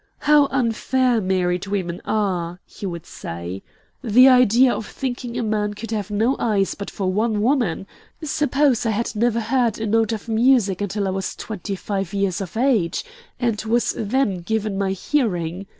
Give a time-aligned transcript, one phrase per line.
[0.21, 3.61] "How unfair married women are!" he would say.
[4.03, 7.85] "The idea of thinking a man could have no eyes but for one woman!
[8.23, 12.41] Suppose I had never heard a note of music until I was twenty five years
[12.41, 13.05] of age,
[13.39, 15.67] and was then given my hearing.